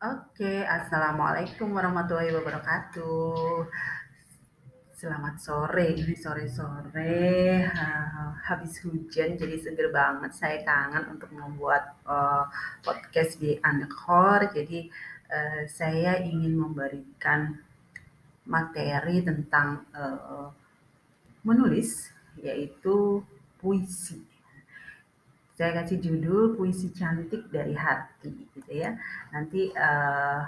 Oke, 0.00 0.64
assalamualaikum 0.64 1.76
warahmatullahi 1.76 2.32
wabarakatuh. 2.32 3.68
Selamat 4.96 5.36
sore, 5.36 5.92
ini 5.92 6.16
sore-sore 6.16 7.68
habis 8.48 8.80
hujan 8.80 9.36
jadi 9.36 9.60
seger 9.60 9.92
banget. 9.92 10.32
Saya 10.32 10.64
kangen 10.64 11.04
untuk 11.12 11.28
membuat 11.36 12.00
uh, 12.08 12.48
podcast 12.80 13.36
di 13.44 13.60
Anchor. 13.60 14.48
Jadi 14.48 14.88
uh, 15.28 15.68
saya 15.68 16.16
ingin 16.24 16.56
memberikan 16.56 17.60
materi 18.48 19.20
tentang 19.20 19.84
uh, 19.92 20.48
menulis, 21.44 22.08
yaitu 22.40 23.20
puisi 23.60 24.29
saya 25.60 25.84
kasih 25.84 26.00
judul 26.00 26.56
puisi 26.56 26.88
cantik 26.96 27.52
dari 27.52 27.76
hati 27.76 28.32
gitu 28.56 28.72
ya 28.72 28.96
nanti 29.28 29.68
uh, 29.76 30.40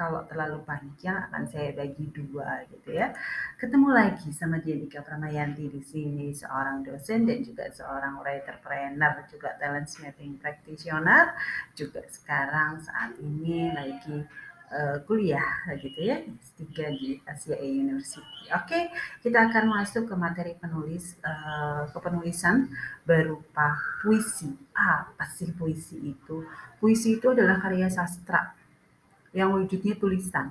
kalau 0.00 0.24
terlalu 0.24 0.64
panjang 0.64 1.28
akan 1.28 1.44
saya 1.44 1.76
bagi 1.76 2.08
dua 2.08 2.64
gitu 2.72 2.96
ya. 2.96 3.12
Ketemu 3.60 3.92
lagi 3.92 4.32
sama 4.32 4.56
Dianika 4.56 5.04
Pramayanti 5.04 5.68
di 5.68 5.84
sini, 5.84 6.32
seorang 6.32 6.80
dosen 6.80 7.28
dan 7.28 7.44
juga 7.44 7.68
seorang 7.68 8.16
writer-planner, 8.24 9.28
juga 9.28 9.60
talent 9.60 9.92
mapping 10.00 10.40
practitioner, 10.40 11.36
juga 11.76 12.00
sekarang 12.08 12.80
saat 12.80 13.12
ini 13.20 13.76
lagi 13.76 14.24
uh, 14.70 14.96
kuliah 15.04 15.66
gitu 15.76 16.00
ya 16.00 16.22
S3 16.22 16.62
di 16.96 17.18
Asia 17.26 17.58
University. 17.58 18.46
Oke, 18.54 18.90
kita 19.20 19.50
akan 19.50 19.64
masuk 19.70 20.06
ke 20.06 20.14
materi 20.14 20.54
penulis 20.56 21.18
uh, 21.26 21.90
kepenulisan 21.90 22.70
berupa 23.04 23.76
puisi. 24.00 24.50
Apa 24.72 25.26
sih 25.28 25.50
puisi 25.52 26.14
itu? 26.14 26.46
Puisi 26.78 27.18
itu 27.18 27.26
adalah 27.34 27.60
karya 27.60 27.90
sastra 27.90 28.54
yang 29.34 29.54
wujudnya 29.54 29.94
tulisan 29.98 30.50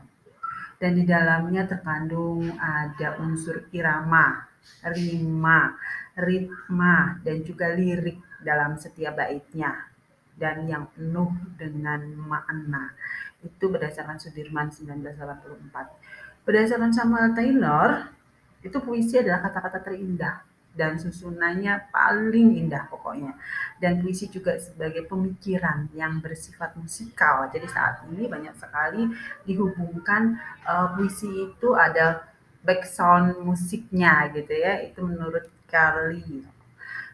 dan 0.80 0.96
di 0.96 1.04
dalamnya 1.04 1.68
terkandung 1.68 2.48
ada 2.56 3.20
unsur 3.20 3.68
irama, 3.76 4.48
rima, 4.96 5.76
ritma, 6.16 7.20
dan 7.20 7.44
juga 7.44 7.76
lirik 7.76 8.24
dalam 8.40 8.80
setiap 8.80 9.20
baitnya 9.20 9.89
dan 10.40 10.66
yang 10.66 10.88
penuh 10.96 11.30
dengan 11.60 12.00
makna. 12.16 12.96
Itu 13.44 13.68
berdasarkan 13.68 14.18
Sudirman 14.18 14.72
1984. 14.72 16.48
Berdasarkan 16.48 16.92
Samuel 16.96 17.36
Taylor, 17.36 18.10
itu 18.64 18.78
puisi 18.80 19.20
adalah 19.20 19.44
kata-kata 19.44 19.84
terindah 19.84 20.48
dan 20.76 20.96
susunannya 20.96 21.92
paling 21.92 22.56
indah 22.56 22.88
pokoknya. 22.88 23.36
Dan 23.84 24.00
puisi 24.00 24.32
juga 24.32 24.56
sebagai 24.56 25.04
pemikiran 25.08 25.92
yang 25.92 26.24
bersifat 26.24 26.76
musikal. 26.80 27.52
Jadi 27.52 27.68
saat 27.68 28.04
ini 28.08 28.28
banyak 28.32 28.56
sekali 28.56 29.12
dihubungkan 29.44 30.40
uh, 30.64 30.96
puisi 30.96 31.52
itu 31.52 31.76
ada 31.76 32.24
background 32.64 33.44
musiknya 33.44 34.32
gitu 34.32 34.56
ya. 34.56 34.84
Itu 34.84 35.04
menurut 35.04 35.48
Carly 35.68 36.59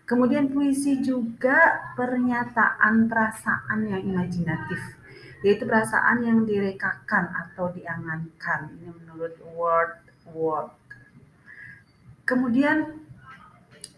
Kemudian 0.06 0.53
puisi 0.53 1.02
juga 1.02 1.81
pernyataan 1.98 3.09
perasaan 3.09 3.89
yang 3.89 4.06
imajinatif, 4.06 4.78
yaitu 5.42 5.66
perasaan 5.66 6.22
yang 6.22 6.45
direkakan 6.45 7.34
atau 7.34 7.73
diangankan. 7.73 8.70
Ini 8.78 8.89
menurut 8.94 9.34
word 9.58 10.06
word. 10.30 10.70
Kemudian 12.25 13.02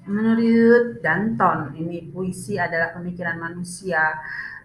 menurut 0.08 1.03
Danton, 1.03 1.75
ini 1.75 2.08
puisi 2.08 2.55
adalah 2.55 2.95
pemikiran 2.95 3.39
manusia 3.39 4.16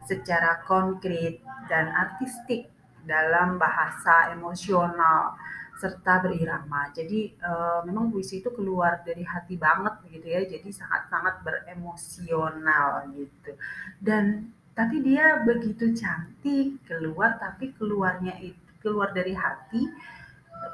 secara 0.06 0.62
konkret 0.66 1.42
dan 1.66 1.90
artistik 1.90 2.70
dalam 3.02 3.58
bahasa 3.58 4.30
emosional 4.30 5.34
serta 5.82 6.22
berirama. 6.22 6.94
Jadi 6.94 7.34
uh, 7.42 7.82
memang 7.82 8.14
puisi 8.14 8.38
itu 8.38 8.54
keluar 8.54 9.02
dari 9.02 9.26
hati 9.26 9.58
banget 9.58 9.98
gitu 10.14 10.26
ya. 10.30 10.40
Jadi 10.46 10.70
sangat-sangat 10.70 11.42
beremosional 11.42 13.10
gitu. 13.18 13.50
Dan 13.98 14.54
tapi 14.72 15.04
dia 15.04 15.42
begitu 15.44 15.92
cantik 15.92 16.80
keluar 16.88 17.36
tapi 17.36 17.76
keluarnya 17.76 18.38
itu 18.40 18.70
keluar 18.80 19.12
dari 19.12 19.36
hati 19.36 19.84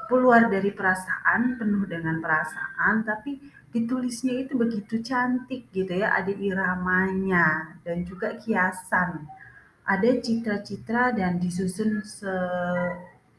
keluar 0.07 0.47
dari 0.47 0.71
perasaan 0.71 1.59
penuh 1.59 1.83
dengan 1.83 2.23
perasaan 2.23 3.03
tapi 3.03 3.37
ditulisnya 3.69 4.47
itu 4.47 4.57
begitu 4.57 5.03
cantik 5.03 5.69
gitu 5.69 5.93
ya 5.93 6.15
ada 6.15 6.31
iramanya 6.33 7.77
dan 7.85 8.01
juga 8.07 8.39
kiasan 8.39 9.27
ada 9.85 10.09
citra-citra 10.21 11.13
dan 11.17 11.37
disusun 11.41 12.01
se 12.05 12.33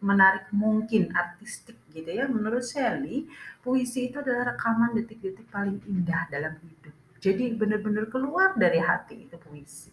menarik 0.00 0.48
mungkin 0.52 1.12
artistik 1.12 1.76
gitu 1.92 2.10
ya. 2.10 2.26
Menurut 2.26 2.64
Shelley, 2.64 3.28
puisi 3.64 4.08
itu 4.08 4.20
adalah 4.20 4.56
rekaman 4.56 4.96
detik-detik 4.96 5.46
paling 5.52 5.80
indah 5.86 6.26
dalam 6.32 6.56
hidup. 6.60 6.94
Jadi 7.20 7.52
benar-benar 7.52 8.08
keluar 8.08 8.56
dari 8.56 8.80
hati 8.80 9.28
itu 9.28 9.36
puisi. 9.36 9.92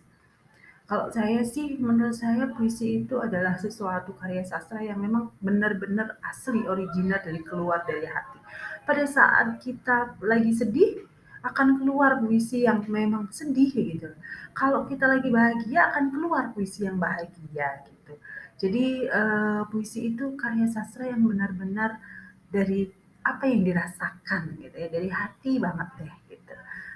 Kalau 0.87 1.11
saya 1.11 1.43
sih, 1.43 1.75
menurut 1.75 2.15
saya 2.15 2.47
puisi 2.47 3.03
itu 3.03 3.19
adalah 3.19 3.59
sesuatu 3.59 4.15
karya 4.15 4.47
sastra 4.47 4.79
yang 4.79 5.03
memang 5.03 5.35
benar-benar 5.43 6.15
asli, 6.23 6.63
original 6.63 7.19
dari 7.19 7.43
keluar 7.43 7.83
dari 7.83 8.07
hati. 8.07 8.39
Pada 8.87 9.03
saat 9.03 9.59
kita 9.59 10.15
lagi 10.23 10.55
sedih, 10.55 11.03
akan 11.43 11.83
keluar 11.83 12.23
puisi 12.23 12.63
yang 12.63 12.83
memang 12.87 13.29
sedih 13.35 13.71
gitu. 13.71 14.09
Kalau 14.55 14.87
kita 14.87 15.05
lagi 15.05 15.29
bahagia 15.29 15.91
akan 15.93 16.05
keluar 16.09 16.43
puisi 16.55 16.87
yang 16.87 16.97
bahagia 16.97 17.83
gitu. 17.87 18.13
Jadi 18.57 19.05
uh, 19.05 19.69
puisi 19.69 20.09
itu 20.13 20.33
karya 20.33 20.65
sastra 20.65 21.05
yang 21.05 21.21
benar-benar 21.21 22.01
dari 22.49 22.89
apa 23.21 23.45
yang 23.45 23.61
dirasakan 23.61 24.57
gitu 24.57 24.75
ya, 24.75 24.89
dari 24.89 25.09
hati 25.13 25.61
banget 25.61 25.89
deh 26.01 26.13
gitu. 26.33 26.53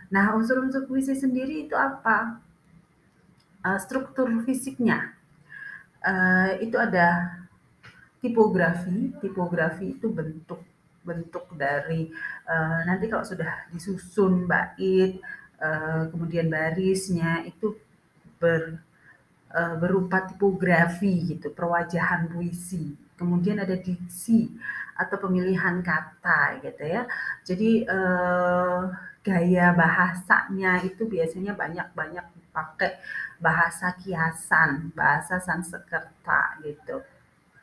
Nah, 0.10 0.34
unsur-unsur 0.34 0.90
puisi 0.90 1.14
sendiri 1.14 1.70
itu 1.70 1.78
apa? 1.78 2.42
Uh, 3.62 3.78
struktur 3.78 4.26
fisiknya. 4.42 5.14
Uh, 6.02 6.58
itu 6.66 6.82
ada 6.82 7.38
tipografi. 8.26 9.14
Tipografi 9.22 9.94
itu 9.94 10.10
bentuk 10.10 10.66
bentuk 11.02 11.50
dari 11.58 12.14
uh, 12.46 12.86
nanti 12.86 13.10
kalau 13.10 13.26
sudah 13.26 13.70
disusun 13.74 14.46
bait, 14.46 15.18
uh, 15.62 16.10
kemudian 16.10 16.50
barisnya 16.50 17.46
itu 17.46 17.78
ber 18.42 18.82
berupa 19.80 20.24
tipografi 20.28 21.36
gitu, 21.36 21.52
perwajahan 21.52 22.32
puisi. 22.32 22.96
Kemudian 23.20 23.62
ada 23.62 23.78
diksi 23.78 24.50
atau 24.98 25.18
pemilihan 25.18 25.82
kata 25.82 26.62
gitu 26.62 26.84
ya. 26.86 27.04
Jadi 27.46 27.86
uh, 27.86 28.90
gaya 29.22 29.74
bahasanya 29.78 30.82
itu 30.82 31.06
biasanya 31.06 31.54
banyak-banyak 31.54 32.26
dipakai 32.38 32.98
bahasa 33.38 33.94
kiasan, 33.98 34.94
bahasa 34.94 35.38
Sanskerta 35.42 36.62
gitu. 36.66 37.02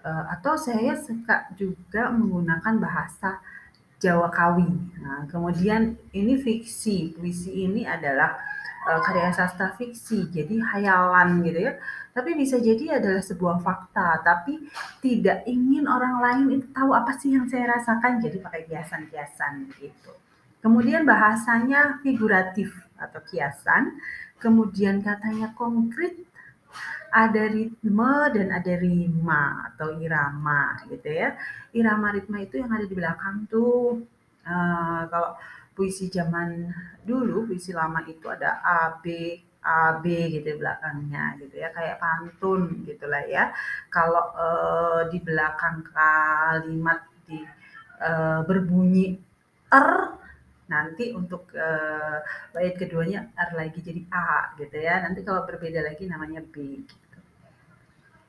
Uh, 0.06 0.24
atau 0.30 0.54
saya 0.54 0.94
suka 0.94 1.50
juga 1.58 2.10
menggunakan 2.14 2.78
bahasa 2.78 3.42
Jawa 3.98 4.30
Kawi. 4.30 4.70
Nah, 5.02 5.26
kemudian 5.26 5.98
ini 6.14 6.38
fiksi, 6.38 7.18
puisi 7.18 7.66
ini 7.66 7.82
adalah 7.82 8.38
uh, 8.86 9.00
karya 9.02 9.34
sastra 9.34 9.74
fiksi, 9.74 10.30
jadi 10.30 10.62
hayalan 10.62 11.42
gitu 11.42 11.66
ya. 11.66 11.74
Tapi 12.14 12.34
bisa 12.38 12.58
jadi 12.62 12.98
adalah 13.02 13.22
sebuah 13.22 13.58
fakta, 13.62 14.22
tapi 14.22 14.70
tidak 15.02 15.42
ingin 15.50 15.86
orang 15.86 16.18
lain 16.22 16.46
itu 16.58 16.66
tahu 16.70 16.94
apa 16.94 17.14
sih 17.18 17.34
yang 17.34 17.50
saya 17.50 17.74
rasakan, 17.78 18.22
jadi 18.22 18.38
pakai 18.38 18.66
kiasan-kiasan 18.70 19.70
gitu. 19.78 20.14
Kemudian 20.58 21.06
bahasanya 21.06 22.02
figuratif 22.02 22.74
atau 22.98 23.22
kiasan, 23.22 23.98
kemudian 24.42 25.02
katanya 25.02 25.54
konkret, 25.54 26.18
ada 27.08 27.42
ritme 27.48 28.12
dan 28.36 28.48
ada 28.52 28.72
rima 28.76 29.72
atau 29.72 29.96
irama 29.96 30.76
gitu 30.92 31.08
ya. 31.08 31.36
Irama 31.72 32.12
ritme 32.12 32.44
itu 32.44 32.60
yang 32.60 32.72
ada 32.72 32.84
di 32.84 32.96
belakang 32.96 33.48
tuh. 33.48 34.04
Uh, 34.48 35.04
kalau 35.12 35.36
puisi 35.76 36.10
zaman 36.10 36.74
dulu, 37.06 37.46
puisi 37.46 37.70
lama 37.70 38.02
itu 38.08 38.26
ada 38.26 38.58
A, 38.64 38.98
B, 38.98 39.36
A, 39.62 40.00
B 40.00 40.26
gitu 40.34 40.58
belakangnya 40.58 41.38
gitu 41.38 41.54
ya, 41.54 41.70
kayak 41.70 42.02
pantun 42.02 42.82
gitulah 42.82 43.22
ya. 43.28 43.54
Kalau 43.92 44.34
uh, 44.34 45.00
di 45.06 45.22
belakang 45.22 45.86
kalimat 45.94 47.06
di 47.28 47.44
uh, 48.02 48.42
berbunyi 48.42 49.20
er 49.70 50.17
nanti 50.68 51.10
untuk 51.16 51.48
uh, 51.56 52.20
bait 52.52 52.76
keduanya 52.76 53.32
R 53.34 53.50
lagi 53.56 53.80
jadi 53.80 54.04
A 54.12 54.54
gitu 54.60 54.76
ya. 54.76 55.00
Nanti 55.04 55.24
kalau 55.24 55.44
berbeda 55.48 55.80
lagi 55.84 56.04
namanya 56.04 56.44
B 56.44 56.84
gitu. 56.84 57.18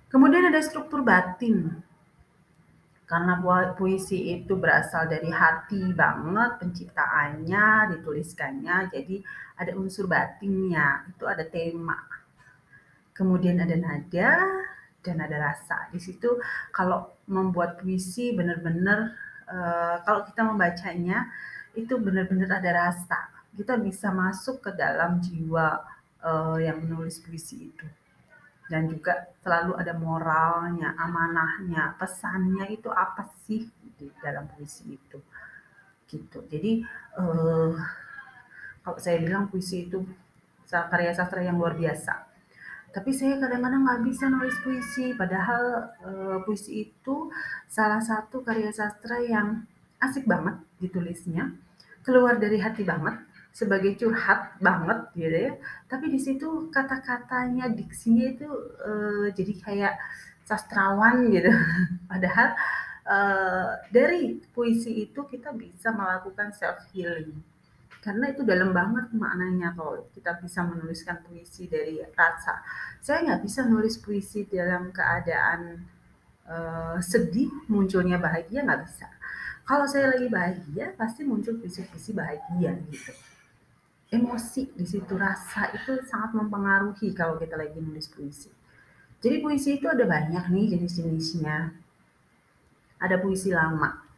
Kemudian 0.09 0.49
ada 0.49 0.59
struktur 0.63 1.05
batin 1.05 1.85
karena 3.05 3.41
puisi 3.73 4.37
itu 4.37 4.53
berasal 4.53 5.09
dari 5.09 5.33
hati 5.33 5.81
banget 5.97 6.61
penciptaannya, 6.61 7.97
dituliskannya, 7.97 8.93
jadi 8.93 9.15
ada 9.57 9.73
unsur 9.73 10.05
batinnya, 10.05 11.09
itu 11.09 11.25
ada 11.25 11.41
tema. 11.41 11.97
Kemudian 13.17 13.57
ada 13.57 13.73
nada, 13.73 14.29
dan 15.03 15.17
ada 15.23 15.37
rasa. 15.39 15.87
Di 15.91 15.99
situ 15.99 16.39
kalau 16.75 17.15
membuat 17.27 17.79
puisi 17.79 18.35
benar-benar 18.35 19.15
uh, 19.47 19.95
kalau 20.03 20.27
kita 20.27 20.41
membacanya 20.43 21.27
itu 21.75 21.93
benar-benar 21.97 22.61
ada 22.61 22.89
rasa. 22.89 23.29
Kita 23.53 23.75
bisa 23.77 24.13
masuk 24.13 24.63
ke 24.63 24.71
dalam 24.77 25.19
jiwa 25.19 25.81
uh, 26.23 26.57
yang 26.57 26.81
menulis 26.85 27.19
puisi 27.21 27.69
itu. 27.69 27.87
Dan 28.69 28.85
juga 28.85 29.33
selalu 29.41 29.73
ada 29.81 29.97
moralnya, 29.97 30.93
amanahnya, 30.93 31.97
pesannya 31.97 32.69
itu 32.69 32.93
apa 32.93 33.25
sih 33.45 33.65
di 33.97 34.07
dalam 34.21 34.45
puisi 34.53 34.93
itu. 34.93 35.17
Gitu. 36.05 36.39
Jadi 36.45 36.85
uh, 37.17 37.73
kalau 38.85 38.97
saya 39.01 39.17
bilang 39.21 39.49
puisi 39.49 39.89
itu 39.89 40.05
karya 40.69 41.17
sastra 41.17 41.41
yang 41.41 41.57
luar 41.57 41.73
biasa 41.73 42.29
tapi 42.89 43.13
saya 43.13 43.37
kadang-kadang 43.37 43.85
nggak 43.85 44.01
bisa 44.01 44.25
nulis 44.33 44.57
puisi 44.65 45.13
padahal 45.13 45.93
uh, 46.01 46.37
puisi 46.41 46.89
itu 46.89 47.29
salah 47.69 48.01
satu 48.01 48.41
karya 48.41 48.73
sastra 48.73 49.21
yang 49.21 49.61
asik 49.99 50.25
banget 50.25 50.55
ditulisnya 50.79 51.53
keluar 52.03 52.39
dari 52.39 52.57
hati 52.59 52.87
banget 52.87 53.19
sebagai 53.51 53.97
curhat 53.99 54.55
banget 54.63 54.99
gitu 55.17 55.37
ya 55.49 55.53
tapi 55.89 56.07
di 56.07 56.19
situ 56.21 56.71
kata-katanya 56.71 57.67
diksinya 57.73 58.25
itu 58.31 58.47
uh, 58.83 59.27
jadi 59.33 59.53
kayak 59.59 59.95
sastrawan 60.47 61.27
gitu 61.33 61.51
padahal 62.11 62.55
uh, 63.09 63.69
dari 63.91 64.39
puisi 64.55 65.09
itu 65.09 65.25
kita 65.27 65.51
bisa 65.51 65.91
melakukan 65.91 66.55
self 66.55 66.79
healing 66.93 67.35
karena 67.99 68.31
itu 68.31 68.47
dalam 68.47 68.71
banget 68.71 69.11
maknanya 69.11 69.75
kalau 69.75 70.07
kita 70.15 70.39
bisa 70.39 70.63
menuliskan 70.63 71.19
puisi 71.27 71.67
dari 71.67 71.99
rasa. 72.15 72.63
Saya 73.03 73.27
nggak 73.27 73.43
bisa 73.43 73.67
nulis 73.67 73.99
puisi 73.99 74.47
dalam 74.47 74.95
keadaan 74.95 75.83
uh, 76.47 76.95
sedih, 77.03 77.51
munculnya 77.67 78.15
bahagia 78.15 78.63
nggak 78.63 78.81
bisa. 78.87 79.07
Kalau 79.69 79.85
saya 79.85 80.17
lagi 80.17 80.25
bahagia, 80.33 80.97
pasti 80.97 81.21
muncul 81.21 81.61
puisi-puisi 81.61 82.09
bahagia 82.17 82.73
gitu. 82.89 83.13
Emosi 84.09 84.65
di 84.73 84.81
situ, 84.81 85.13
rasa 85.13 85.69
itu 85.77 86.01
sangat 86.09 86.33
mempengaruhi 86.33 87.13
kalau 87.13 87.37
kita 87.37 87.53
lagi 87.53 87.77
nulis 87.77 88.09
puisi. 88.09 88.49
Jadi 89.21 89.37
puisi 89.45 89.77
itu 89.77 89.85
ada 89.85 90.09
banyak 90.09 90.49
nih 90.49 90.73
jenis-jenisnya. 90.73 91.69
Ada 92.97 93.21
puisi 93.21 93.53
lama, 93.53 94.09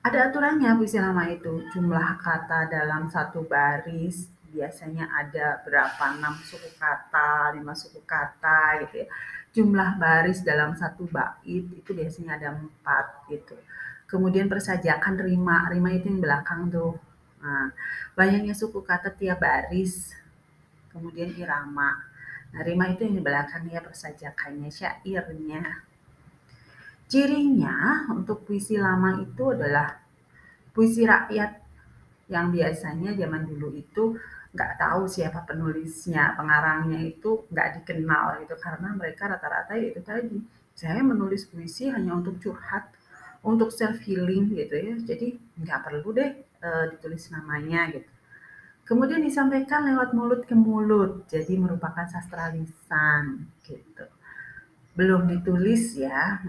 ada 0.00 0.32
aturannya 0.32 0.80
puisi 0.80 0.96
lama 0.96 1.28
itu, 1.28 1.60
jumlah 1.76 2.16
kata 2.24 2.72
dalam 2.72 3.12
satu 3.12 3.44
baris 3.44 4.32
biasanya 4.48 5.12
ada 5.12 5.60
berapa, 5.60 6.16
6 6.16 6.40
suku 6.40 6.72
kata, 6.80 7.52
5 7.52 7.76
suku 7.76 8.00
kata 8.08 8.80
gitu 8.80 9.04
ya. 9.04 9.06
Jumlah 9.52 10.00
baris 10.00 10.40
dalam 10.40 10.72
satu 10.72 11.04
bait 11.04 11.64
itu 11.68 11.90
biasanya 11.92 12.40
ada 12.40 12.48
4 12.56 13.28
gitu. 13.28 13.56
Kemudian 14.10 14.50
persajakan 14.50 15.22
rima, 15.22 15.70
rima 15.70 15.94
itu 15.94 16.10
yang 16.10 16.18
belakang 16.18 16.66
tuh. 16.66 16.98
Nah, 17.40 17.70
banyaknya 18.18 18.52
suku 18.52 18.82
kata 18.82 19.14
tiap 19.14 19.38
baris, 19.38 20.12
kemudian 20.90 21.30
irama. 21.38 21.94
Nah, 22.50 22.60
rima 22.66 22.90
itu 22.90 23.06
yang 23.06 23.14
di 23.14 23.22
belakangnya 23.22 23.80
persajakannya, 23.80 24.68
syairnya. 24.68 25.62
Cirinya 27.06 28.06
untuk 28.10 28.42
puisi 28.42 28.74
lama 28.74 29.22
itu 29.22 29.54
adalah 29.54 29.98
puisi 30.74 31.02
rakyat 31.06 31.58
yang 32.30 32.54
biasanya 32.54 33.14
zaman 33.18 33.42
dulu 33.46 33.74
itu 33.74 34.14
nggak 34.54 34.72
tahu 34.78 35.06
siapa 35.06 35.46
penulisnya, 35.46 36.34
pengarangnya 36.34 37.02
itu 37.02 37.46
nggak 37.50 37.82
dikenal 37.82 38.42
gitu 38.42 38.54
karena 38.58 38.94
mereka 38.94 39.30
rata-rata 39.30 39.74
itu 39.78 40.02
tadi 40.02 40.38
saya 40.74 41.02
menulis 41.02 41.46
puisi 41.50 41.90
hanya 41.90 42.14
untuk 42.18 42.38
curhat, 42.38 42.90
untuk 43.46 43.70
self 43.72 44.00
healing 44.04 44.52
gitu 44.52 44.74
ya. 44.74 44.94
Jadi 45.00 45.38
nggak 45.60 45.80
perlu 45.86 46.08
deh 46.12 46.30
uh, 46.62 46.84
ditulis 46.92 47.28
namanya 47.32 47.90
gitu. 47.94 48.10
Kemudian 48.84 49.22
disampaikan 49.22 49.86
lewat 49.86 50.10
mulut 50.18 50.42
ke 50.50 50.56
mulut, 50.58 51.22
jadi 51.30 51.54
merupakan 51.54 52.10
sastra 52.10 52.50
lisan 52.50 53.46
gitu 53.62 54.02
belum 55.00 55.30
ditulis 55.30 55.96
ya. 55.96 56.42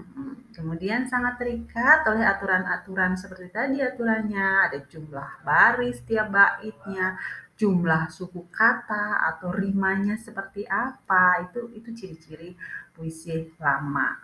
Kemudian 0.52 1.08
sangat 1.08 1.40
terikat 1.40 2.04
oleh 2.10 2.26
aturan-aturan 2.28 3.16
seperti 3.16 3.48
tadi 3.48 3.80
aturannya, 3.80 4.68
ada 4.68 4.80
jumlah 4.92 5.46
baris 5.46 6.02
tiap 6.04 6.34
baitnya, 6.34 7.16
jumlah 7.56 8.10
suku 8.10 8.50
kata 8.52 9.24
atau 9.32 9.54
rimanya 9.54 10.18
seperti 10.18 10.68
apa. 10.68 11.48
Itu 11.48 11.72
itu 11.72 11.90
ciri-ciri 11.94 12.58
puisi 12.92 13.56
lama. 13.62 14.18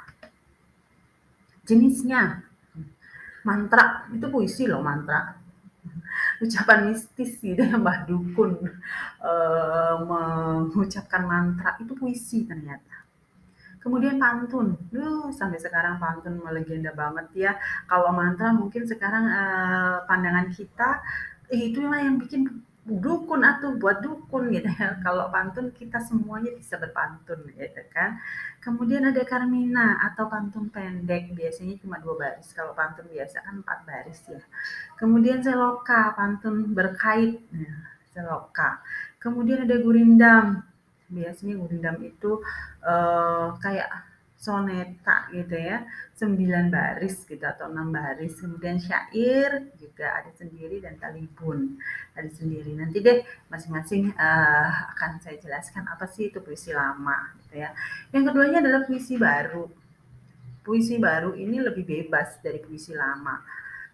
Jenisnya 1.64 2.44
mantra, 3.48 4.12
itu 4.12 4.28
puisi 4.28 4.68
loh 4.68 4.84
mantra. 4.84 5.40
Ucapan 6.44 6.92
mistis 6.92 7.40
gitu 7.40 7.64
ya 7.70 7.80
Mbah 7.80 8.04
Dukun. 8.04 8.60
E, 9.24 9.34
mengucapkan 10.04 11.24
mantra. 11.24 11.80
Itu 11.80 11.96
puisi 11.96 12.44
ternyata. 12.44 13.08
Kemudian 13.78 14.20
pantun, 14.20 14.76
duh 14.92 15.32
sampai 15.32 15.64
sekarang 15.64 15.96
pantun 15.96 16.44
melegenda 16.44 16.92
banget 16.92 17.28
ya. 17.48 17.52
Kalau 17.88 18.12
mantra 18.12 18.52
mungkin 18.52 18.84
sekarang 18.84 19.32
uh, 19.32 20.04
pandangan 20.04 20.52
kita 20.52 21.00
eh, 21.48 21.72
itu 21.72 21.80
yang 21.88 22.20
bikin 22.20 22.67
dukun 22.88 23.44
atau 23.44 23.76
buat 23.76 24.00
dukun 24.00 24.48
gitu 24.56 24.72
ya. 24.72 24.96
Kalau 25.06 25.28
pantun 25.28 25.76
kita 25.76 26.00
semuanya 26.00 26.56
bisa 26.56 26.80
berpantun 26.80 27.52
gitu 27.52 27.84
kan. 27.92 28.16
Kemudian 28.64 29.04
ada 29.12 29.22
Karmina 29.28 30.00
atau 30.08 30.32
pantun 30.32 30.72
pendek, 30.72 31.36
biasanya 31.36 31.76
cuma 31.84 32.00
dua 32.00 32.16
baris. 32.16 32.56
Kalau 32.56 32.72
pantun 32.72 33.12
biasa 33.12 33.44
kan 33.44 33.60
empat 33.60 33.80
baris 33.84 34.20
ya. 34.32 34.40
Kemudian 34.96 35.44
seloka, 35.44 36.16
pantun 36.16 36.72
berkait, 36.72 37.44
nah, 37.52 37.92
seloka. 38.16 38.80
Kemudian 39.20 39.68
ada 39.68 39.76
gurindam, 39.84 40.64
biasanya 41.12 41.60
gurindam 41.60 42.00
itu 42.04 42.40
uh, 42.88 43.52
kayak 43.60 43.88
soneta 44.38 45.26
gitu 45.34 45.58
ya 45.58 45.82
sembilan 46.14 46.70
baris 46.70 47.26
gitu 47.26 47.42
atau 47.42 47.70
enam 47.74 47.90
baris. 47.90 48.38
Kemudian 48.38 48.78
syair 48.78 49.74
juga 49.82 50.22
ada 50.22 50.30
sendiri 50.38 50.78
dan 50.78 50.96
talibun 51.02 51.82
ada 52.14 52.30
sendiri. 52.30 52.78
Nanti 52.78 53.02
deh 53.02 53.26
masing-masing 53.50 54.14
uh, 54.14 54.94
akan 54.94 55.18
saya 55.22 55.42
jelaskan 55.42 55.90
apa 55.90 56.06
sih 56.06 56.30
itu 56.30 56.38
puisi 56.40 56.70
lama 56.72 57.34
gitu 57.44 57.66
ya. 57.66 57.74
Yang 58.14 58.24
keduanya 58.32 58.58
adalah 58.62 58.82
puisi 58.86 59.18
baru. 59.18 59.66
Puisi 60.62 61.02
baru 61.02 61.34
ini 61.34 61.58
lebih 61.58 61.84
bebas 61.84 62.38
dari 62.40 62.62
puisi 62.62 62.94
lama. 62.94 63.42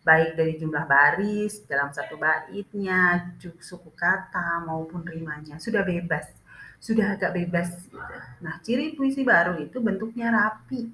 Baik 0.03 0.35
dari 0.35 0.59
jumlah 0.59 0.83
baris 0.83 1.63
dalam 1.63 1.95
satu 1.95 2.19
baitnya 2.19 3.31
suku 3.39 3.87
kata 3.95 4.59
maupun 4.67 5.07
rimanya 5.07 5.55
sudah 5.63 5.79
bebas 5.79 6.42
sudah 6.83 7.15
agak 7.15 7.31
bebas 7.31 7.87
gitu. 7.87 8.15
Nah, 8.43 8.59
ciri 8.59 8.91
puisi 8.99 9.23
baru 9.23 9.55
itu 9.55 9.79
bentuknya 9.79 10.35
rapi. 10.35 10.91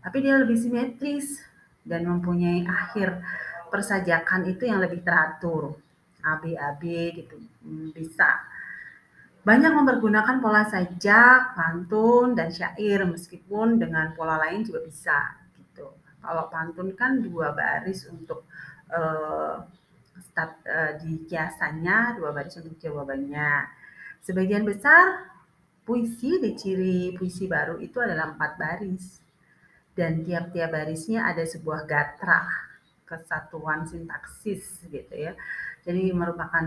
Tapi 0.00 0.16
dia 0.24 0.40
lebih 0.40 0.56
simetris 0.56 1.44
dan 1.84 2.08
mempunyai 2.08 2.64
akhir 2.64 3.20
persajakan 3.68 4.48
itu 4.48 4.64
yang 4.64 4.80
lebih 4.80 5.04
teratur. 5.04 5.76
AB-AB 6.24 6.82
gitu 7.20 7.36
hmm, 7.36 7.92
bisa. 7.92 8.40
Banyak 9.44 9.76
mempergunakan 9.76 10.40
pola 10.40 10.64
sajak, 10.64 11.52
pantun, 11.52 12.32
dan 12.32 12.48
syair 12.48 13.04
meskipun 13.04 13.76
dengan 13.76 14.16
pola 14.16 14.40
lain 14.40 14.64
juga 14.64 14.88
bisa 14.88 15.36
gitu. 15.60 15.92
Kalau 16.24 16.48
pantun 16.48 16.96
kan 16.96 17.20
dua 17.20 17.52
baris 17.52 18.08
untuk 18.08 18.48
uh, 18.88 19.68
start, 20.16 20.64
uh, 20.64 20.96
di 20.96 21.28
kiasannya, 21.28 22.16
dua 22.16 22.32
baris 22.32 22.56
untuk 22.56 22.80
jawabannya 22.80 23.83
Sebagian 24.24 24.64
besar 24.64 25.28
puisi 25.84 26.40
di 26.40 26.56
ciri 26.56 27.12
puisi 27.12 27.44
baru 27.44 27.76
itu 27.76 28.00
adalah 28.00 28.32
empat 28.32 28.52
baris. 28.56 29.20
Dan 29.92 30.24
tiap-tiap 30.24 30.74
barisnya 30.74 31.28
ada 31.28 31.44
sebuah 31.44 31.86
gatra, 31.86 32.42
kesatuan 33.04 33.84
sintaksis 33.84 34.82
gitu 34.88 35.12
ya. 35.12 35.36
Jadi 35.84 36.10
merupakan 36.10 36.64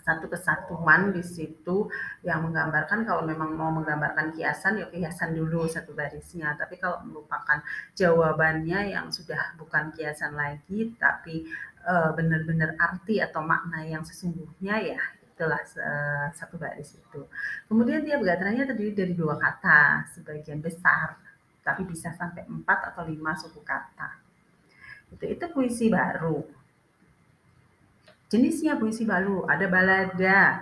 satu 0.00 0.28
kesatuan 0.28 1.12
di 1.12 1.24
situ 1.24 1.88
yang 2.24 2.44
menggambarkan 2.44 3.04
kalau 3.04 3.24
memang 3.24 3.52
mau 3.52 3.68
menggambarkan 3.68 4.32
kiasan 4.32 4.80
ya 4.80 4.86
kiasan 4.88 5.36
dulu 5.36 5.68
satu 5.68 5.92
barisnya 5.92 6.56
tapi 6.56 6.80
kalau 6.80 7.04
merupakan 7.04 7.60
jawabannya 7.92 8.96
yang 8.96 9.12
sudah 9.12 9.54
bukan 9.60 9.92
kiasan 9.92 10.32
lagi 10.32 10.96
tapi 10.96 11.44
e, 11.84 11.94
benar-benar 12.16 12.80
arti 12.80 13.20
atau 13.20 13.44
makna 13.44 13.84
yang 13.84 14.00
sesungguhnya 14.00 14.96
ya 14.96 15.00
itulah 15.40 15.56
uh, 15.80 16.28
satu 16.36 16.60
baris 16.60 17.00
itu. 17.00 17.24
Kemudian 17.64 18.04
tiap 18.04 18.20
gatranya 18.20 18.68
terdiri 18.68 18.92
dari 18.92 19.16
dua 19.16 19.40
kata, 19.40 20.04
sebagian 20.12 20.60
besar, 20.60 21.16
tapi 21.64 21.88
bisa 21.88 22.12
sampai 22.12 22.44
empat 22.44 22.92
atau 22.92 23.08
lima 23.08 23.32
suku 23.40 23.64
kata. 23.64 24.20
Itu 25.16 25.24
itu 25.24 25.44
puisi 25.48 25.88
baru. 25.88 26.44
Jenisnya 28.28 28.76
puisi 28.76 29.08
baru, 29.08 29.48
ada 29.48 29.64
balada, 29.64 30.60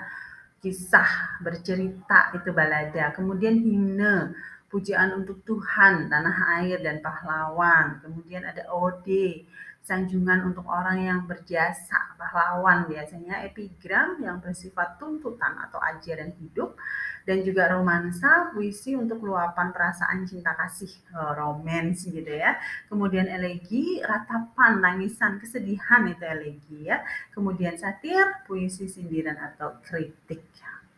kisah 0.62 1.42
bercerita 1.42 2.32
itu 2.38 2.54
balada, 2.54 3.12
kemudian 3.12 3.58
himne, 3.58 4.32
pujian 4.70 5.12
untuk 5.18 5.42
Tuhan, 5.42 6.08
tanah 6.08 6.62
air, 6.62 6.80
dan 6.80 7.02
pahlawan. 7.04 8.00
Kemudian 8.00 8.46
ada 8.46 8.68
ode, 8.72 9.42
sanjungan 9.82 10.52
untuk 10.52 10.68
orang 10.68 11.00
yang 11.00 11.20
berjasa, 11.24 12.12
pahlawan 12.20 12.84
biasanya 12.84 13.40
epigram 13.48 14.20
yang 14.20 14.36
bersifat 14.36 15.00
tuntutan 15.00 15.56
atau 15.64 15.80
ajaran 15.80 16.36
hidup 16.36 16.76
dan 17.24 17.44
juga 17.44 17.68
romansa, 17.72 18.52
puisi 18.56 18.96
untuk 18.96 19.20
luapan 19.20 19.68
perasaan 19.72 20.24
cinta 20.24 20.56
kasih, 20.56 20.88
eh, 20.88 21.32
romans 21.36 22.08
gitu 22.08 22.32
ya. 22.32 22.56
Kemudian 22.88 23.28
elegi, 23.28 24.00
ratapan, 24.00 24.80
tangisan, 24.80 25.36
kesedihan 25.36 26.08
itu 26.08 26.24
elegi 26.24 26.88
ya. 26.88 27.04
Kemudian 27.32 27.76
satir, 27.76 28.44
puisi 28.48 28.88
sindiran 28.88 29.36
atau 29.36 29.76
kritik. 29.84 30.40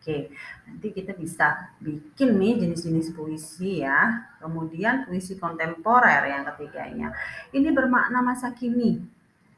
Oke, 0.00 0.33
nanti 0.64 0.97
kita 0.97 1.12
bisa 1.12 1.76
bikin 1.76 2.40
nih 2.40 2.57
jenis-jenis 2.57 3.12
puisi 3.12 3.85
ya. 3.85 4.25
Kemudian 4.40 5.04
puisi 5.04 5.37
kontemporer 5.37 6.25
yang 6.25 6.49
ketiganya. 6.49 7.12
Ini 7.52 7.69
bermakna 7.69 8.25
masa 8.25 8.49
kini, 8.57 8.97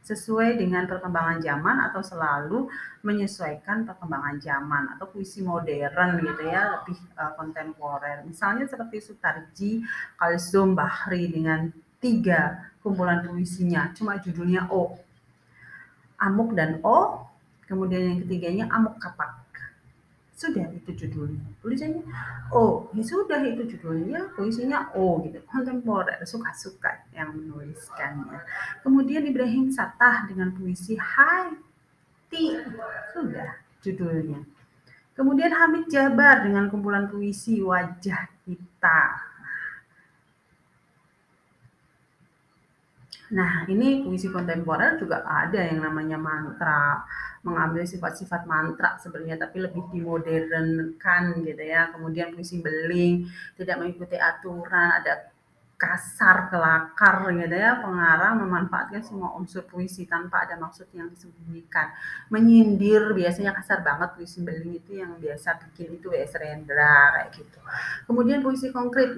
sesuai 0.02 0.58
dengan 0.58 0.90
perkembangan 0.90 1.38
zaman 1.38 1.76
atau 1.86 2.02
selalu 2.02 2.66
menyesuaikan 3.06 3.86
perkembangan 3.86 4.42
zaman 4.42 4.84
atau 4.98 5.06
puisi 5.06 5.46
modern 5.46 6.18
gitu 6.18 6.42
ya 6.42 6.74
lebih 6.74 6.98
uh, 7.14 7.38
kontemporer 7.38 8.26
misalnya 8.26 8.66
seperti 8.66 8.98
Sutarji, 8.98 9.86
Kalsum, 10.18 10.74
Bahri 10.74 11.30
dengan 11.30 11.70
tiga 12.02 12.66
kumpulan 12.82 13.22
puisinya 13.22 13.94
cuma 13.94 14.18
judulnya 14.18 14.66
O 14.74 14.98
Amuk 16.18 16.58
dan 16.58 16.82
O 16.82 17.30
kemudian 17.70 18.02
yang 18.02 18.18
ketiganya 18.26 18.66
Amuk 18.74 18.98
Kapak 18.98 19.41
sudah 20.42 20.66
itu 20.74 20.90
judulnya. 20.90 21.42
Tulisannya 21.62 22.02
oh 22.50 22.90
ya 22.90 23.02
sudah 23.06 23.38
itu 23.46 23.62
judulnya 23.70 24.34
puisinya 24.34 24.90
oh 24.98 25.22
gitu. 25.22 25.38
Kontemporer 25.46 26.18
suka-suka 26.26 27.06
yang 27.14 27.30
menuliskannya 27.38 28.42
kemudian 28.82 29.22
Ibrahim 29.22 29.70
Satah 29.70 30.26
dengan 30.26 30.50
puisi 30.50 30.98
Hai 30.98 31.54
Ti 32.26 32.58
sudah 33.14 33.60
judulnya. 33.84 34.40
Kemudian 35.12 35.52
Hamid 35.52 35.92
Jabar 35.92 36.40
dengan 36.40 36.72
kumpulan 36.72 37.04
puisi 37.12 37.60
Wajah 37.60 38.32
Kita 38.48 39.31
Nah, 43.32 43.64
ini 43.64 44.04
puisi 44.04 44.28
kontemporer 44.28 45.00
juga 45.00 45.24
ada 45.24 45.56
yang 45.56 45.80
namanya 45.80 46.20
mantra 46.20 47.00
mengambil 47.40 47.82
sifat-sifat 47.88 48.44
mantra 48.44 49.00
sebenarnya 49.00 49.40
tapi 49.40 49.64
lebih 49.64 49.88
dimodernkan 49.88 51.40
gitu 51.40 51.62
ya. 51.64 51.88
Kemudian 51.96 52.36
puisi 52.36 52.60
beling 52.60 53.24
tidak 53.56 53.80
mengikuti 53.80 54.20
aturan 54.20 55.00
ada 55.00 55.32
kasar 55.82 56.46
kelakar 56.46 57.26
gitu 57.34 57.56
ya 57.58 57.82
pengarang 57.82 58.38
memanfaatkan 58.38 59.02
semua 59.02 59.34
unsur 59.34 59.66
puisi 59.66 60.06
tanpa 60.06 60.46
ada 60.46 60.54
maksud 60.54 60.86
yang 60.94 61.10
disembunyikan. 61.10 61.90
Menyindir 62.30 63.16
biasanya 63.16 63.50
kasar 63.50 63.82
banget 63.82 64.14
puisi 64.14 64.44
beling 64.46 64.78
itu 64.78 65.02
yang 65.02 65.18
biasa 65.18 65.58
bikin 65.58 65.98
itu 65.98 66.14
ya 66.14 66.28
Rendra 66.30 67.18
kayak 67.18 67.28
gitu. 67.34 67.58
Kemudian 68.06 68.46
puisi 68.46 68.70
konkret 68.70 69.10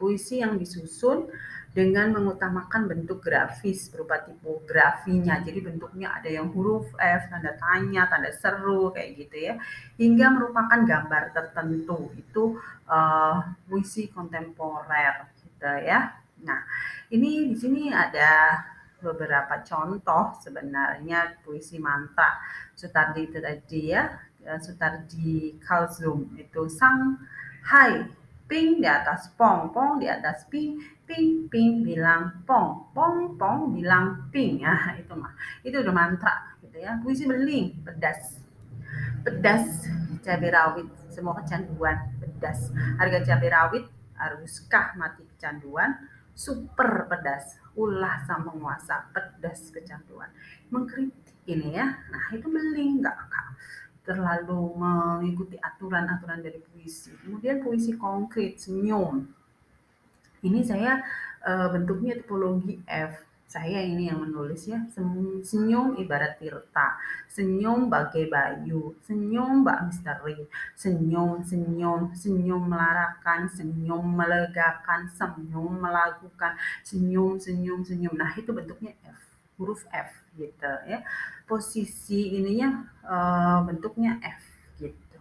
puisi 0.00 0.40
yang 0.40 0.56
disusun 0.56 1.28
dengan 1.70 2.10
mengutamakan 2.10 2.90
bentuk 2.90 3.22
grafis 3.22 3.86
berupa 3.94 4.18
tipografinya. 4.26 5.38
Jadi 5.38 5.62
bentuknya 5.62 6.18
ada 6.18 6.26
yang 6.26 6.50
huruf 6.50 6.90
F, 6.98 7.30
tanda 7.30 7.54
tanya, 7.54 8.10
tanda 8.10 8.34
seru 8.34 8.90
kayak 8.90 9.10
gitu 9.14 9.36
ya. 9.38 9.54
Hingga 9.94 10.26
merupakan 10.34 10.80
gambar 10.82 11.30
tertentu. 11.30 12.10
Itu 12.18 12.58
uh, 12.90 13.38
puisi 13.70 14.10
kontemporer 14.10 15.30
gitu 15.38 15.70
ya. 15.86 16.10
Nah, 16.42 16.60
ini 17.14 17.54
di 17.54 17.56
sini 17.56 17.94
ada 17.94 18.58
beberapa 19.00 19.64
contoh 19.64 20.36
sebenarnya 20.44 21.40
puisi 21.40 21.80
mantra 21.80 22.36
Sutardi 22.76 23.28
itu 23.30 23.38
tadi 23.38 23.94
ya. 23.94 24.10
Sutardi 24.40 25.60
Kalsum 25.60 26.32
itu 26.40 26.64
sang 26.72 27.20
hai 27.68 28.08
ping 28.50 28.82
di 28.82 28.88
atas 28.90 29.30
pong, 29.38 29.70
pong 29.70 30.02
di 30.02 30.10
atas 30.10 30.42
ping, 30.50 30.74
ping, 31.06 31.46
ping 31.46 31.86
bilang 31.86 32.42
pong, 32.42 32.90
pong, 32.90 33.38
pong 33.38 33.70
bilang 33.70 34.26
ping. 34.34 34.58
Ya, 34.58 34.74
itu 35.00 35.14
mah. 35.14 35.30
Itu 35.62 35.86
udah 35.86 35.94
mantra 35.94 36.58
gitu 36.66 36.82
ya. 36.82 36.98
Puisi 36.98 37.30
beling, 37.30 37.86
pedas. 37.86 38.42
Pedas 39.22 39.86
cabai 40.26 40.50
rawit, 40.50 40.90
semua 41.14 41.38
kecanduan, 41.38 41.96
pedas. 42.18 42.74
Harga 42.98 43.22
cabai 43.22 43.48
rawit 43.54 43.84
haruskah 44.18 44.98
mati 44.98 45.22
kecanduan? 45.36 45.94
Super 46.34 47.06
pedas, 47.06 47.60
ulah 47.78 48.18
sang 48.26 48.48
penguasa, 48.48 49.12
pedas 49.14 49.70
kecanduan. 49.70 50.32
Mengkritik 50.74 51.36
ini 51.46 51.78
ya. 51.78 51.86
Nah, 52.10 52.24
itu 52.34 52.48
beling 52.48 52.98
enggak 52.98 53.16
terlalu 54.04 54.74
mengikuti 54.76 55.56
aturan-aturan 55.60 56.40
dari 56.40 56.58
puisi. 56.58 57.12
Kemudian 57.20 57.60
puisi 57.60 57.94
konkret, 57.94 58.56
senyum. 58.56 59.28
Ini 60.40 60.60
saya 60.64 61.04
e, 61.44 61.52
bentuknya 61.72 62.16
tipologi 62.16 62.80
F. 62.88 63.28
Saya 63.50 63.82
ini 63.82 64.06
yang 64.06 64.22
menulis 64.22 64.70
ya, 64.70 64.78
senyum 65.42 65.98
ibarat 65.98 66.38
tirta, 66.38 66.94
senyum 67.26 67.90
bagai 67.90 68.30
bayu, 68.30 68.94
senyum 69.02 69.66
bak 69.66 69.90
misteri, 69.90 70.46
senyum, 70.78 71.42
senyum, 71.42 72.14
senyum 72.14 72.62
melarakan, 72.62 73.50
senyum 73.50 74.06
melegakan, 74.06 75.10
senyum 75.10 75.82
melakukan, 75.82 76.54
senyum, 76.86 77.42
senyum, 77.42 77.82
senyum. 77.82 78.14
Nah 78.14 78.30
itu 78.38 78.54
bentuknya 78.54 78.94
F, 79.02 79.29
huruf 79.60 79.84
F 79.92 80.10
gitu 80.40 80.72
ya 80.88 81.04
posisi 81.44 82.40
ininya 82.40 82.80
uh, 83.04 83.60
bentuknya 83.68 84.16
F 84.24 84.42
gitu. 84.80 85.18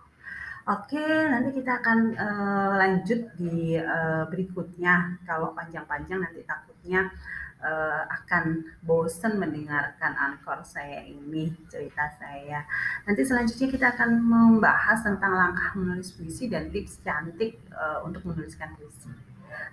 Oke, 0.70 1.02
nanti 1.02 1.50
kita 1.58 1.82
akan 1.82 2.00
uh, 2.14 2.72
lanjut 2.78 3.34
di 3.42 3.74
uh, 3.74 4.30
berikutnya. 4.30 5.18
Kalau 5.26 5.50
panjang-panjang 5.58 6.22
nanti 6.22 6.46
takutnya 6.46 7.10
uh, 7.58 8.06
akan 8.06 8.70
bosen 8.86 9.42
mendengarkan 9.42 10.14
ankor 10.14 10.62
saya 10.62 11.02
ini 11.10 11.50
cerita 11.74 12.14
saya. 12.22 12.70
Nanti 13.10 13.22
selanjutnya 13.26 13.68
kita 13.74 13.88
akan 13.98 14.22
membahas 14.22 15.02
tentang 15.02 15.34
langkah 15.34 15.74
menulis 15.74 16.14
puisi 16.14 16.46
dan 16.46 16.70
tips 16.70 17.02
cantik 17.02 17.58
uh, 17.74 18.06
untuk 18.06 18.22
menuliskan 18.30 18.70
puisi. 18.78 19.10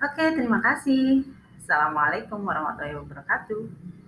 Oke, 0.00 0.32
terima 0.32 0.64
kasih. 0.64 1.28
Assalamualaikum 1.61 2.40
warahmatullahi 2.40 2.96
wabarakatuh. 2.96 4.06